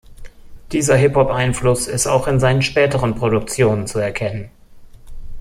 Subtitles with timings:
[0.71, 4.49] Dieser Hip-Hop-Einfluss ist auch in seinen späteren Produktionen zu erkennen.